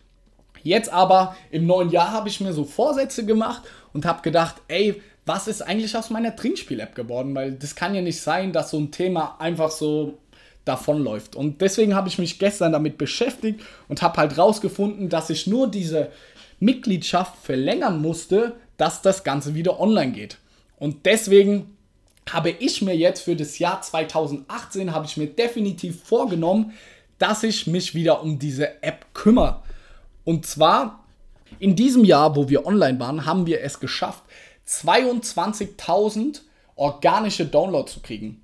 Jetzt 0.62 0.92
aber 0.92 1.36
im 1.50 1.66
neuen 1.66 1.90
Jahr 1.90 2.12
habe 2.12 2.28
ich 2.28 2.40
mir 2.40 2.52
so 2.52 2.64
Vorsätze 2.64 3.26
gemacht 3.26 3.62
und 3.92 4.06
habe 4.06 4.22
gedacht, 4.22 4.56
ey, 4.68 5.00
was 5.26 5.46
ist 5.46 5.62
eigentlich 5.62 5.96
aus 5.96 6.10
meiner 6.10 6.34
Trinkspiel-App 6.34 6.94
geworden? 6.94 7.34
Weil 7.34 7.52
das 7.52 7.74
kann 7.74 7.94
ja 7.94 8.00
nicht 8.00 8.20
sein, 8.20 8.52
dass 8.52 8.70
so 8.70 8.78
ein 8.78 8.90
Thema 8.90 9.36
einfach 9.38 9.70
so 9.70 10.18
davonläuft. 10.68 11.34
Und 11.34 11.60
deswegen 11.60 11.94
habe 11.94 12.08
ich 12.08 12.18
mich 12.18 12.38
gestern 12.38 12.72
damit 12.72 12.98
beschäftigt 12.98 13.60
und 13.88 14.02
habe 14.02 14.18
halt 14.18 14.38
rausgefunden, 14.38 15.08
dass 15.08 15.30
ich 15.30 15.46
nur 15.46 15.70
diese 15.70 16.10
Mitgliedschaft 16.60 17.36
verlängern 17.42 18.02
musste, 18.02 18.56
dass 18.76 19.02
das 19.02 19.24
Ganze 19.24 19.54
wieder 19.54 19.80
online 19.80 20.12
geht. 20.12 20.38
Und 20.78 21.06
deswegen 21.06 21.76
habe 22.30 22.50
ich 22.50 22.82
mir 22.82 22.94
jetzt 22.96 23.22
für 23.22 23.34
das 23.34 23.58
Jahr 23.58 23.80
2018 23.80 24.92
habe 24.92 25.06
ich 25.06 25.16
mir 25.16 25.26
definitiv 25.28 26.02
vorgenommen, 26.04 26.74
dass 27.18 27.42
ich 27.42 27.66
mich 27.66 27.94
wieder 27.94 28.22
um 28.22 28.38
diese 28.38 28.82
App 28.82 29.06
kümmere. 29.14 29.62
Und 30.24 30.46
zwar 30.46 31.04
In 31.58 31.74
diesem 31.74 32.04
Jahr, 32.04 32.36
wo 32.36 32.48
wir 32.48 32.66
online 32.66 33.00
waren, 33.00 33.26
haben 33.26 33.46
wir 33.46 33.62
es 33.62 33.80
geschafft, 33.80 34.22
22.000 34.68 36.42
organische 36.76 37.46
Downloads 37.46 37.94
zu 37.94 38.00
kriegen. 38.00 38.42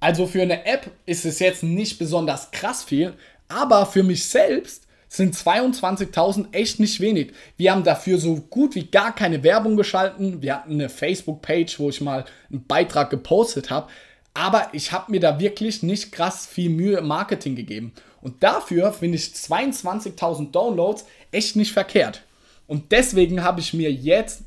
Also 0.00 0.26
für 0.26 0.42
eine 0.42 0.66
App 0.66 0.90
ist 1.06 1.24
es 1.24 1.38
jetzt 1.38 1.62
nicht 1.62 1.98
besonders 1.98 2.50
krass 2.50 2.84
viel, 2.84 3.14
aber 3.48 3.86
für 3.86 4.02
mich 4.02 4.24
selbst 4.26 4.86
sind 5.08 5.34
22.000 5.34 6.52
echt 6.52 6.80
nicht 6.80 7.00
wenig. 7.00 7.32
Wir 7.56 7.72
haben 7.72 7.84
dafür 7.84 8.18
so 8.18 8.36
gut 8.36 8.74
wie 8.74 8.86
gar 8.86 9.14
keine 9.14 9.42
Werbung 9.42 9.76
geschalten. 9.76 10.42
Wir 10.42 10.56
hatten 10.56 10.72
eine 10.72 10.88
Facebook-Page, 10.88 11.78
wo 11.78 11.88
ich 11.88 12.00
mal 12.00 12.24
einen 12.50 12.66
Beitrag 12.66 13.10
gepostet 13.10 13.70
habe. 13.70 13.88
Aber 14.34 14.68
ich 14.72 14.92
habe 14.92 15.12
mir 15.12 15.20
da 15.20 15.40
wirklich 15.40 15.82
nicht 15.82 16.12
krass 16.12 16.46
viel 16.46 16.68
Mühe 16.68 16.98
im 16.98 17.06
Marketing 17.06 17.56
gegeben. 17.56 17.92
Und 18.20 18.42
dafür 18.42 18.92
finde 18.92 19.16
ich 19.16 19.26
22.000 19.26 20.50
Downloads 20.50 21.06
echt 21.30 21.56
nicht 21.56 21.72
verkehrt. 21.72 22.22
Und 22.66 22.92
deswegen 22.92 23.42
habe 23.42 23.60
ich 23.60 23.72
mir 23.72 23.90
jetzt 23.90 24.42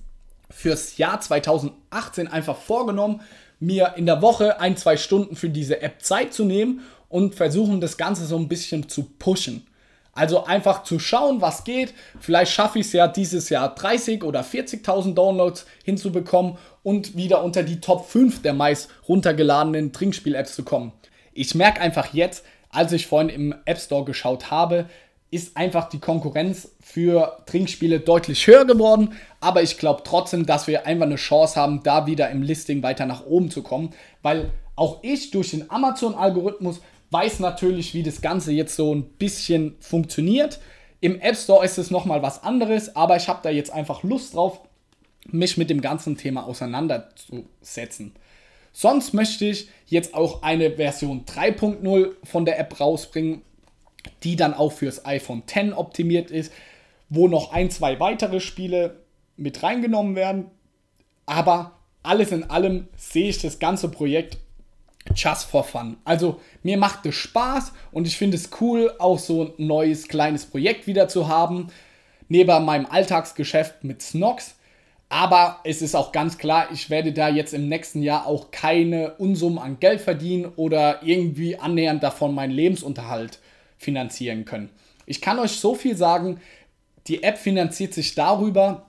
fürs 0.51 0.97
Jahr 0.97 1.21
2018 1.21 2.27
einfach 2.27 2.57
vorgenommen, 2.57 3.21
mir 3.59 3.93
in 3.97 4.05
der 4.05 4.21
Woche 4.21 4.59
ein, 4.59 4.77
zwei 4.77 4.97
Stunden 4.97 5.35
für 5.35 5.49
diese 5.49 5.81
App 5.81 6.01
Zeit 6.01 6.33
zu 6.33 6.45
nehmen 6.45 6.81
und 7.09 7.35
versuchen, 7.35 7.81
das 7.81 7.97
Ganze 7.97 8.25
so 8.25 8.37
ein 8.37 8.47
bisschen 8.47 8.87
zu 8.87 9.03
pushen. 9.03 9.65
Also 10.13 10.43
einfach 10.43 10.83
zu 10.83 10.99
schauen, 10.99 11.41
was 11.41 11.63
geht. 11.63 11.93
Vielleicht 12.19 12.51
schaffe 12.51 12.79
ich 12.79 12.87
es 12.87 12.93
ja 12.93 13.07
dieses 13.07 13.49
Jahr 13.49 13.73
30 13.73 14.23
oder 14.23 14.41
40.000 14.41 15.13
Downloads 15.13 15.65
hinzubekommen 15.83 16.57
und 16.83 17.15
wieder 17.15 17.43
unter 17.43 17.63
die 17.63 17.79
Top 17.79 18.09
5 18.09 18.41
der 18.41 18.53
meist 18.53 18.89
runtergeladenen 19.07 19.93
Trinkspiel-Apps 19.93 20.55
zu 20.55 20.63
kommen. 20.63 20.91
Ich 21.31 21.55
merke 21.55 21.79
einfach 21.79 22.13
jetzt, 22.13 22.43
als 22.69 22.91
ich 22.91 23.07
vorhin 23.07 23.29
im 23.29 23.55
App 23.65 23.79
Store 23.79 24.03
geschaut 24.03 24.51
habe, 24.51 24.85
ist 25.31 25.55
einfach 25.55 25.89
die 25.89 25.99
Konkurrenz 25.99 26.71
für 26.81 27.37
Trinkspiele 27.45 27.99
deutlich 27.99 28.47
höher 28.47 28.65
geworden. 28.65 29.13
Aber 29.39 29.61
ich 29.61 29.77
glaube 29.77 30.01
trotzdem, 30.03 30.45
dass 30.45 30.67
wir 30.67 30.87
einfach 30.87 31.05
eine 31.05 31.15
Chance 31.15 31.59
haben, 31.59 31.83
da 31.83 32.07
wieder 32.07 32.29
im 32.29 32.41
Listing 32.41 32.81
weiter 32.81 33.05
nach 33.05 33.25
oben 33.25 33.51
zu 33.51 33.61
kommen. 33.61 33.93
Weil 34.21 34.51
auch 34.75 34.99
ich 35.03 35.31
durch 35.31 35.51
den 35.51 35.69
Amazon-Algorithmus 35.69 36.81
weiß 37.11 37.39
natürlich, 37.39 37.93
wie 37.93 38.03
das 38.03 38.21
Ganze 38.21 38.51
jetzt 38.51 38.75
so 38.75 38.93
ein 38.93 39.03
bisschen 39.03 39.75
funktioniert. 39.79 40.59
Im 41.01 41.19
App 41.21 41.35
Store 41.35 41.63
ist 41.63 41.77
es 41.77 41.91
nochmal 41.91 42.21
was 42.21 42.43
anderes, 42.43 42.95
aber 42.95 43.15
ich 43.15 43.27
habe 43.27 43.39
da 43.43 43.49
jetzt 43.49 43.71
einfach 43.71 44.03
Lust 44.03 44.33
drauf, 44.33 44.61
mich 45.27 45.57
mit 45.57 45.69
dem 45.69 45.81
ganzen 45.81 46.17
Thema 46.17 46.45
auseinanderzusetzen. 46.45 48.13
Sonst 48.71 49.13
möchte 49.13 49.45
ich 49.45 49.69
jetzt 49.87 50.13
auch 50.13 50.43
eine 50.43 50.71
Version 50.71 51.25
3.0 51.25 52.11
von 52.23 52.45
der 52.45 52.59
App 52.59 52.79
rausbringen, 52.79 53.41
die 54.23 54.35
dann 54.35 54.53
auch 54.53 54.71
fürs 54.71 55.05
iPhone 55.05 55.43
X 55.47 55.73
optimiert 55.75 56.31
ist, 56.31 56.51
wo 57.09 57.27
noch 57.27 57.51
ein, 57.51 57.69
zwei 57.69 57.99
weitere 57.99 58.39
Spiele 58.39 58.97
mit 59.35 59.63
reingenommen 59.63 60.15
werden. 60.15 60.45
Aber 61.25 61.79
alles 62.03 62.31
in 62.31 62.49
allem 62.49 62.87
sehe 62.95 63.29
ich 63.29 63.41
das 63.41 63.59
ganze 63.59 63.89
Projekt 63.89 64.37
just 65.15 65.45
for 65.45 65.63
fun. 65.63 65.97
Also 66.03 66.39
mir 66.63 66.77
macht 66.77 67.05
es 67.05 67.15
Spaß 67.15 67.73
und 67.91 68.07
ich 68.07 68.17
finde 68.17 68.37
es 68.37 68.49
cool, 68.61 68.93
auch 68.99 69.19
so 69.19 69.45
ein 69.45 69.53
neues 69.57 70.07
kleines 70.07 70.45
Projekt 70.45 70.87
wieder 70.87 71.07
zu 71.07 71.27
haben, 71.27 71.67
neben 72.27 72.65
meinem 72.65 72.85
Alltagsgeschäft 72.85 73.83
mit 73.83 74.01
Snox. 74.01 74.55
Aber 75.11 75.59
es 75.63 75.81
ist 75.81 75.95
auch 75.95 76.11
ganz 76.11 76.37
klar, 76.37 76.67
ich 76.71 76.91
werde 76.91 77.11
da 77.11 77.29
jetzt 77.29 77.55
im 77.55 77.67
nächsten 77.67 78.03
Jahr 78.03 78.27
auch 78.27 78.51
keine 78.51 79.15
Unsummen 79.15 79.57
an 79.57 79.79
Geld 79.79 80.01
verdienen 80.01 80.51
oder 80.55 81.01
irgendwie 81.01 81.57
annähernd 81.57 82.03
davon 82.03 82.35
meinen 82.35 82.51
Lebensunterhalt 82.51 83.39
finanzieren 83.79 84.45
können. 84.45 84.69
Ich 85.07 85.21
kann 85.21 85.39
euch 85.39 85.53
so 85.53 85.73
viel 85.73 85.97
sagen, 85.97 86.39
die 87.07 87.23
App 87.23 87.39
finanziert 87.39 87.95
sich 87.95 88.13
darüber, 88.13 88.85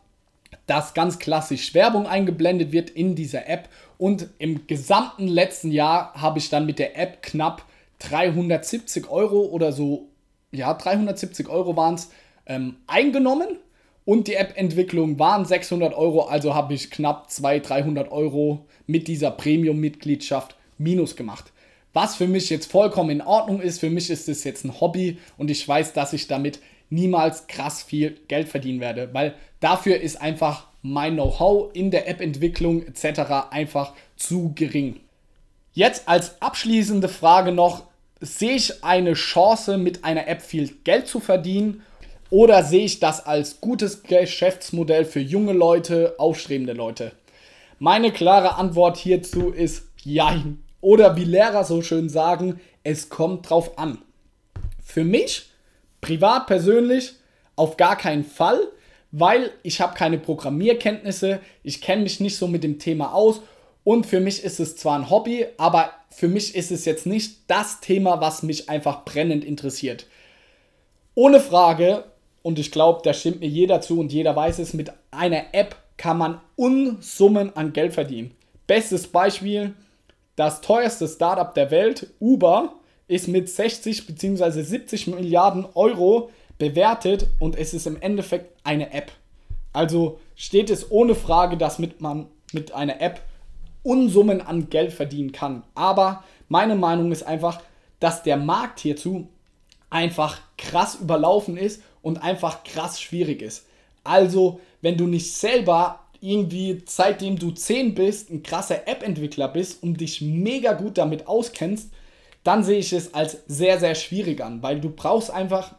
dass 0.67 0.95
ganz 0.95 1.19
klassisch 1.19 1.73
Werbung 1.75 2.07
eingeblendet 2.07 2.73
wird 2.73 2.91
in 2.91 3.15
dieser 3.15 3.49
App 3.49 3.69
und 3.97 4.29
im 4.39 4.67
gesamten 4.67 5.27
letzten 5.27 5.73
Jahr 5.73 6.13
habe 6.15 6.39
ich 6.39 6.51
dann 6.51 6.67
mit 6.67 6.79
der 6.79 6.99
App 6.99 7.23
knapp 7.23 7.65
370 8.01 9.09
Euro 9.09 9.43
oder 9.47 9.73
so, 9.73 10.09
ja, 10.53 10.75
370 10.75 11.49
Euro 11.49 11.77
waren 11.77 11.95
es, 11.95 12.11
ähm, 12.47 12.77
eingenommen 12.87 13.59
und 14.05 14.27
die 14.27 14.35
App-Entwicklung 14.35 15.19
waren 15.19 15.45
600 15.45 15.95
Euro, 15.95 16.23
also 16.23 16.55
habe 16.55 16.75
ich 16.75 16.91
knapp 16.91 17.31
200, 17.31 17.69
300 17.69 18.13
Euro 18.13 18.67
mit 18.87 19.07
dieser 19.07 19.31
Premium-Mitgliedschaft 19.31 20.57
minus 20.79 21.15
gemacht. 21.17 21.53
Was 21.93 22.17
für 22.17 22.29
mich 22.29 22.51
jetzt 22.51 22.71
vollkommen 22.71 23.11
in 23.11 23.23
Ordnung 23.23 23.61
ist, 23.61 23.81
für 23.81 23.91
mich 23.91 24.11
ist 24.11 24.29
es 24.29 24.45
jetzt 24.45 24.65
ein 24.65 24.81
Hobby 24.81 25.19
und 25.37 25.51
ich 25.51 25.67
weiß, 25.67 25.93
dass 25.93 26.13
ich 26.13 26.29
damit 26.29 26.61
niemals 26.89 27.47
krass 27.47 27.83
viel 27.83 28.17
Geld 28.29 28.49
verdienen 28.49 28.81
werde, 28.81 29.11
weil 29.13 29.35
dafür 29.61 30.01
ist 30.01 30.21
einfach 30.21 30.69
mein 30.83 31.15
Know-how 31.15 31.71
in 31.75 31.91
der 31.91 32.09
App-Entwicklung 32.09 32.87
etc. 32.87 33.51
einfach 33.51 33.93
zu 34.17 34.53
gering. 34.55 35.01
Jetzt 35.73 36.09
als 36.09 36.41
abschließende 36.41 37.09
Frage 37.09 37.53
noch, 37.53 37.85
sehe 38.21 38.53
ich 38.53 38.85
eine 38.85 39.15
Chance 39.15 39.79
mit 39.79 40.05
einer 40.05 40.29
App 40.29 40.43
viel 40.43 40.69
Geld 40.85 41.07
zu 41.07 41.21
verdienen 41.21 41.83
oder 42.29 42.63
sehe 42.63 42.85
ich 42.85 43.01
das 43.01 43.25
als 43.27 43.61
gutes 43.61 44.03
Geschäftsmodell 44.03 45.05
für 45.05 45.21
junge 45.21 45.53
Leute, 45.53 46.15
aufstrebende 46.19 46.73
Leute? 46.73 47.13
Meine 47.79 48.13
klare 48.13 48.57
Antwort 48.57 48.97
hierzu 48.97 49.51
ist 49.51 49.89
Jein. 50.03 50.63
Oder 50.81 51.17
wie 51.17 51.25
Lehrer 51.25 51.65
so 51.65 51.83
schön 51.83 52.09
sagen, 52.09 52.61
es 52.83 53.09
kommt 53.09 53.51
drauf 53.51 53.79
an. 53.79 53.99
Für 54.83 55.05
mich 55.05 55.51
Privat 56.01 56.47
persönlich 56.47 57.13
auf 57.57 57.77
gar 57.77 57.97
keinen 57.97 58.25
Fall, 58.25 58.59
weil 59.13 59.51
ich 59.63 59.81
habe 59.81 59.95
keine 59.95 60.19
Programmierkenntnisse, 60.19 61.41
ich 61.63 61.81
kenne 61.81 62.03
mich 62.03 62.21
nicht 62.21 62.37
so 62.37 62.47
mit 62.47 62.65
dem 62.65 62.79
Thema 62.79 63.13
aus 63.13 63.43
und 63.85 64.07
für 64.07 64.21
mich 64.21 64.43
ist 64.43 64.61
es 64.61 64.77
zwar 64.77 64.99
ein 64.99 65.11
Hobby, 65.11 65.47
aber 65.59 65.91
für 66.11 66.29
mich 66.29 66.55
ist 66.55 66.71
es 66.71 66.85
jetzt 66.85 67.07
nicht 67.07 67.41
das 67.49 67.81
Thema, 67.81 68.21
was 68.21 68.43
mich 68.43 68.69
einfach 68.69 69.05
brennend 69.05 69.45
interessiert. 69.45 70.07
Ohne 71.15 71.41
Frage, 71.41 72.05
und 72.43 72.59
ich 72.59 72.71
glaube, 72.71 73.01
da 73.05 73.13
stimmt 73.13 73.41
mir 73.41 73.49
jeder 73.49 73.81
zu 73.81 74.01
und 74.01 74.13
jeder 74.13 74.35
weiß 74.35 74.59
es, 74.59 74.73
mit 74.73 74.91
einer 75.11 75.53
App 75.53 75.77
kann 75.97 76.17
man 76.17 76.41
Unsummen 76.57 77.55
an 77.57 77.73
Geld 77.75 77.93
verdienen. 77.93 78.35
Bestes 78.67 79.09
Beispiel, 79.09 79.75
das 80.37 80.61
teuerste 80.61 81.09
Startup 81.09 81.53
der 81.55 81.71
Welt, 81.71 82.13
Uber, 82.21 82.75
ist 83.09 83.29
mit 83.29 83.49
60 83.49 84.07
bzw. 84.07 84.63
70 84.63 85.09
Milliarden 85.09 85.67
Euro 85.75 86.31
bewertet 86.59 87.27
und 87.41 87.59
es 87.59 87.75
ist 87.75 87.87
im 87.87 88.01
Endeffekt 88.01 88.57
eine 88.65 88.93
App. 88.93 89.11
Also 89.73 90.21
steht 90.37 90.71
es 90.71 90.91
ohne 90.91 91.15
Frage, 91.15 91.57
dass 91.57 91.79
mit 91.79 92.01
man 92.01 92.27
mit 92.53 92.73
einer 92.73 93.01
App 93.01 93.23
Unsummen 93.83 94.41
an 94.41 94.69
Geld 94.69 94.93
verdienen 94.93 95.33
kann. 95.33 95.63
Aber 95.75 96.25
meine 96.49 96.77
Meinung 96.77 97.13
ist 97.13 97.23
einfach, 97.23 97.61
dass 97.99 98.23
der 98.23 98.37
Markt 98.37 98.81
hierzu 98.81 99.29
einfach 99.89 100.39
krass 100.57 100.97
überlaufen 100.97 101.57
ist 101.57 101.83
und 102.03 102.23
einfach 102.23 102.65
krass 102.65 103.01
schwierig 103.01 103.43
ist. 103.43 103.67
Also, 104.05 104.61
wenn 104.81 104.97
du 104.97 105.07
nicht 105.07 105.33
selber 105.33 106.01
irgendwie 106.21 106.83
seitdem 106.87 107.39
du 107.39 107.51
10 107.51 107.95
bist, 107.95 108.31
ein 108.31 108.43
krasser 108.43 108.87
App-Entwickler 108.87 109.49
bist 109.49 109.83
und 109.83 110.01
dich 110.01 110.21
mega 110.21 110.73
gut 110.73 110.99
damit 110.99 111.27
auskennst, 111.27 111.91
dann 112.45 112.65
sehe 112.65 112.79
ich 112.79 112.93
es 112.93 113.15
als 113.15 113.39
sehr, 113.47 113.79
sehr 113.79 113.95
schwierig 113.95 114.43
an, 114.43 114.63
weil 114.63 114.81
du 114.81 114.91
brauchst 114.91 115.31
einfach 115.31 115.75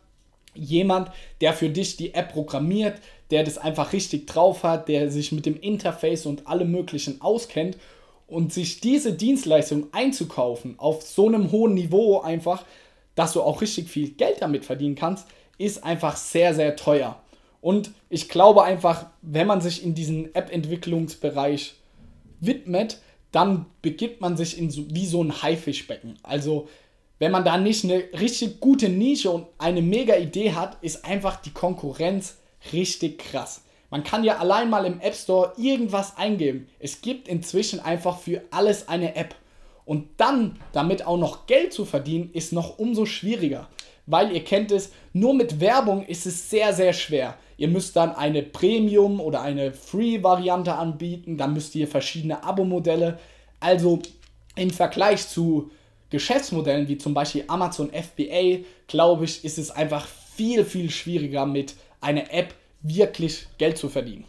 jemand, 0.53 1.11
der 1.39 1.53
für 1.53 1.69
dich 1.69 1.97
die 1.97 2.13
App 2.13 2.33
programmiert, 2.33 2.99
der 3.29 3.43
das 3.43 3.57
einfach 3.57 3.93
richtig 3.93 4.27
drauf 4.27 4.63
hat, 4.63 4.89
der 4.89 5.09
sich 5.09 5.31
mit 5.31 5.45
dem 5.45 5.59
Interface 5.59 6.25
und 6.25 6.47
allem 6.47 6.71
Möglichen 6.71 7.21
auskennt 7.21 7.77
und 8.27 8.53
sich 8.53 8.81
diese 8.81 9.13
Dienstleistung 9.13 9.87
einzukaufen 9.91 10.75
auf 10.77 11.03
so 11.03 11.27
einem 11.27 11.51
hohen 11.51 11.73
Niveau 11.73 12.19
einfach, 12.19 12.65
dass 13.15 13.33
du 13.33 13.41
auch 13.41 13.61
richtig 13.61 13.89
viel 13.89 14.11
Geld 14.11 14.41
damit 14.41 14.65
verdienen 14.65 14.95
kannst, 14.95 15.27
ist 15.57 15.83
einfach 15.83 16.17
sehr, 16.17 16.53
sehr 16.53 16.75
teuer. 16.75 17.20
Und 17.61 17.91
ich 18.09 18.27
glaube 18.27 18.63
einfach, 18.63 19.05
wenn 19.21 19.47
man 19.47 19.61
sich 19.61 19.83
in 19.83 19.93
diesen 19.93 20.33
App-Entwicklungsbereich 20.33 21.75
widmet, 22.39 22.99
dann 23.31 23.67
begibt 23.81 24.19
man 24.19 24.35
sich 24.35 24.57
in 24.57 24.69
so, 24.69 24.83
wie 24.89 25.05
so 25.05 25.23
ein 25.23 25.41
Haifischbecken. 25.41 26.17
Also 26.23 26.67
wenn 27.19 27.31
man 27.31 27.45
da 27.45 27.57
nicht 27.57 27.83
eine 27.83 28.03
richtig 28.19 28.59
gute 28.59 28.89
Nische 28.89 29.29
und 29.29 29.45
eine 29.59 29.81
mega 29.81 30.15
Idee 30.15 30.53
hat, 30.53 30.77
ist 30.81 31.05
einfach 31.05 31.39
die 31.39 31.51
Konkurrenz 31.51 32.37
richtig 32.73 33.19
krass. 33.19 33.61
Man 33.91 34.03
kann 34.03 34.23
ja 34.23 34.37
allein 34.37 34.69
mal 34.69 34.85
im 34.85 34.99
App 35.01 35.15
Store 35.15 35.53
irgendwas 35.57 36.17
eingeben. 36.17 36.67
Es 36.79 37.01
gibt 37.01 37.27
inzwischen 37.27 37.79
einfach 37.79 38.17
für 38.19 38.41
alles 38.49 38.87
eine 38.87 39.15
App. 39.15 39.35
Und 39.85 40.07
dann 40.17 40.57
damit 40.71 41.05
auch 41.05 41.17
noch 41.17 41.45
Geld 41.45 41.73
zu 41.73 41.85
verdienen, 41.85 42.31
ist 42.33 42.53
noch 42.53 42.79
umso 42.79 43.05
schwieriger. 43.05 43.67
Weil 44.11 44.33
ihr 44.33 44.43
kennt 44.43 44.73
es, 44.73 44.91
nur 45.13 45.33
mit 45.33 45.61
Werbung 45.61 46.05
ist 46.05 46.25
es 46.25 46.49
sehr, 46.49 46.73
sehr 46.73 46.91
schwer. 46.91 47.37
Ihr 47.55 47.69
müsst 47.69 47.95
dann 47.95 48.13
eine 48.13 48.43
Premium- 48.43 49.21
oder 49.21 49.41
eine 49.41 49.71
Free-Variante 49.71 50.75
anbieten. 50.75 51.37
Dann 51.37 51.53
müsst 51.53 51.73
ihr 51.75 51.87
verschiedene 51.87 52.43
Abo-Modelle. 52.43 53.19
Also 53.61 53.99
im 54.57 54.69
Vergleich 54.69 55.29
zu 55.29 55.71
Geschäftsmodellen 56.09 56.89
wie 56.89 56.97
zum 56.97 57.13
Beispiel 57.13 57.45
Amazon 57.47 57.89
FBA, 57.89 58.65
glaube 58.87 59.23
ich, 59.23 59.45
ist 59.45 59.57
es 59.57 59.71
einfach 59.71 60.05
viel, 60.35 60.65
viel 60.65 60.89
schwieriger 60.89 61.45
mit 61.45 61.75
einer 62.01 62.33
App 62.33 62.53
wirklich 62.81 63.47
Geld 63.57 63.77
zu 63.77 63.87
verdienen. 63.87 64.25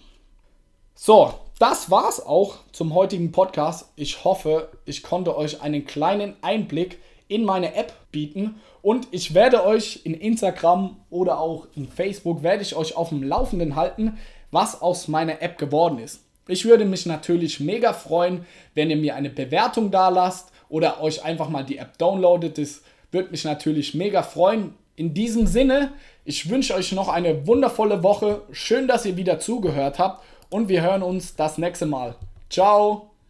So, 0.95 1.35
das 1.59 1.91
war's 1.91 2.25
auch 2.25 2.59
zum 2.71 2.95
heutigen 2.95 3.33
Podcast. 3.33 3.91
Ich 3.97 4.23
hoffe, 4.23 4.69
ich 4.85 5.03
konnte 5.03 5.37
euch 5.37 5.61
einen 5.61 5.85
kleinen 5.87 6.37
Einblick 6.41 7.01
in 7.29 7.45
meine 7.45 7.75
App 7.75 7.93
bieten 8.11 8.57
und 8.83 9.09
ich 9.11 9.35
werde 9.35 9.65
euch 9.65 10.01
in 10.05 10.15
Instagram 10.15 10.97
oder 11.11 11.39
auch 11.39 11.67
in 11.75 11.89
Facebook 11.89 12.43
werde 12.43 12.63
ich 12.63 12.75
euch 12.75 12.97
auf 12.97 13.11
dem 13.11 13.23
Laufenden 13.23 13.77
halten, 13.77 14.19
was 14.51 14.83
aus 14.83 15.09
meiner 15.09 15.41
App 15.43 15.59
geworden 15.59 15.99
ist. 15.99 16.21
Ich 16.49 16.65
würde 16.65 16.85
mich 16.85 17.07
natürlich 17.07 17.61
mega 17.61 17.93
freuen, 17.93 18.45
wenn 18.75 18.91
ihr 18.91 18.97
mir 18.97 19.15
eine 19.15 19.31
Bewertung 19.31 19.91
da 19.91 20.09
lasst 20.09 20.51
oder 20.69 21.01
euch 21.01 21.25
einfach 21.25 21.49
mal 21.49 21.65
die 21.65 21.79
App 21.79 21.97
downloadet. 21.99 22.59
Das 22.59 22.83
würde 23.13 23.31
mich 23.31 23.45
natürlich 23.45 23.95
mega 23.95 24.23
freuen. 24.23 24.75
In 24.97 25.15
diesem 25.15 25.47
Sinne, 25.47 25.93
ich 26.25 26.51
wünsche 26.51 26.75
euch 26.75 26.93
noch 26.93 27.09
eine 27.09 27.47
wundervolle 27.47 28.03
Woche. 28.03 28.43
Schön, 28.51 28.89
dass 28.89 29.07
ihr 29.07 29.17
wieder 29.17 29.39
zugehört 29.39 29.99
habt 29.99 30.25
und 30.51 30.69
wir 30.69 30.83
hören 30.83 31.03
uns 31.03 31.37
das 31.37 31.59
nächste 31.59 31.87
Mal. 31.87 32.17
Ciao! 32.51 33.12